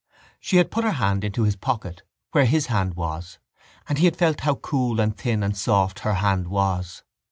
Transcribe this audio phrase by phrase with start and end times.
[0.39, 2.01] She had put her hand into his pocket
[2.31, 3.37] where his hand was
[3.87, 7.03] and he had felt how cool and thin and soft her hand was.